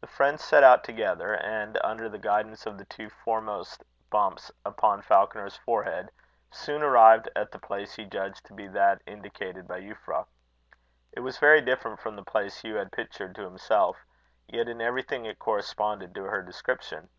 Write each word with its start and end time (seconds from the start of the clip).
The 0.00 0.06
friends 0.06 0.42
set 0.42 0.64
out 0.64 0.82
together; 0.82 1.34
and, 1.34 1.78
under 1.84 2.08
the 2.08 2.16
guidance 2.16 2.64
of 2.64 2.78
the 2.78 2.86
two 2.86 3.10
foremost 3.10 3.84
bumps 4.08 4.50
upon 4.64 5.02
Falconer's 5.02 5.58
forehead, 5.58 6.10
soon 6.50 6.82
arrived 6.82 7.28
at 7.36 7.50
the 7.52 7.58
place 7.58 7.94
he 7.96 8.06
judged 8.06 8.46
to 8.46 8.54
be 8.54 8.66
that 8.68 9.02
indicated 9.04 9.68
by 9.68 9.82
Euphra. 9.82 10.24
It 11.12 11.20
was 11.20 11.36
very 11.36 11.60
different 11.60 12.00
from 12.00 12.16
the 12.16 12.24
place 12.24 12.62
Hugh 12.62 12.76
had 12.76 12.92
pictured 12.92 13.34
to 13.34 13.44
himself. 13.44 14.06
Yet 14.48 14.68
in 14.68 14.80
everything 14.80 15.26
it 15.26 15.38
corresponded 15.38 16.14
to 16.14 16.24
her 16.24 16.40
description. 16.42 17.10